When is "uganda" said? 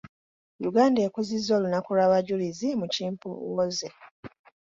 0.69-0.99